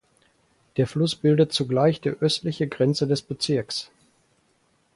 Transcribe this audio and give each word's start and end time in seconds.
Der 0.77 0.87
Fluss 0.87 1.15
bildet 1.15 1.53
zugleich 1.53 2.01
die 2.01 2.09
östliche 2.09 2.67
Grenze 2.67 3.05
des 3.05 3.21
Bezirks. 3.21 3.91